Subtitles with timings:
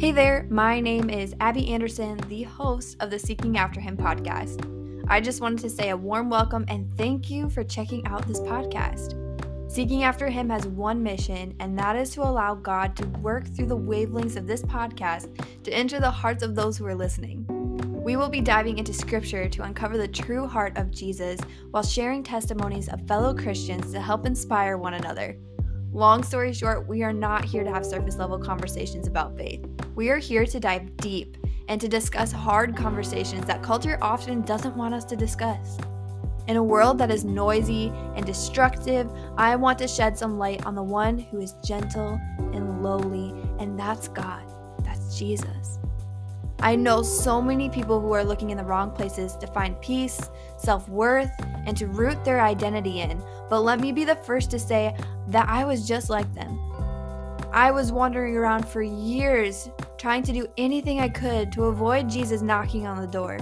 [0.00, 4.64] Hey there, my name is Abby Anderson, the host of the Seeking After Him podcast.
[5.10, 8.40] I just wanted to say a warm welcome and thank you for checking out this
[8.40, 9.12] podcast.
[9.70, 13.66] Seeking After Him has one mission, and that is to allow God to work through
[13.66, 15.28] the wavelengths of this podcast
[15.64, 17.44] to enter the hearts of those who are listening.
[18.02, 21.38] We will be diving into scripture to uncover the true heart of Jesus
[21.72, 25.36] while sharing testimonies of fellow Christians to help inspire one another.
[25.92, 29.66] Long story short, we are not here to have surface level conversations about faith.
[29.96, 34.76] We are here to dive deep and to discuss hard conversations that culture often doesn't
[34.76, 35.78] want us to discuss.
[36.46, 40.76] In a world that is noisy and destructive, I want to shed some light on
[40.76, 44.44] the one who is gentle and lowly, and that's God.
[44.84, 45.80] That's Jesus.
[46.62, 50.30] I know so many people who are looking in the wrong places to find peace,
[50.58, 51.30] self worth,
[51.66, 53.22] and to root their identity in.
[53.48, 54.94] But let me be the first to say
[55.30, 56.58] that I was just like them.
[57.52, 59.68] I was wandering around for years
[59.98, 63.38] trying to do anything I could to avoid Jesus knocking on the door.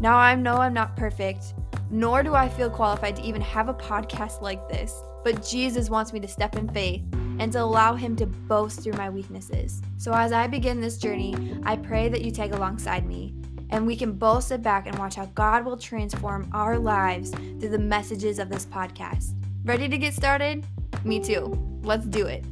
[0.00, 1.54] Now I know I'm not perfect,
[1.90, 6.12] nor do I feel qualified to even have a podcast like this, but Jesus wants
[6.12, 7.02] me to step in faith
[7.38, 9.82] and to allow Him to boast through my weaknesses.
[9.98, 11.34] So, as I begin this journey,
[11.64, 13.34] I pray that you tag alongside me
[13.70, 17.70] and we can both sit back and watch how God will transform our lives through
[17.70, 19.34] the messages of this podcast.
[19.64, 20.66] Ready to get started?
[21.04, 21.58] Me too.
[21.82, 22.44] Let's do it.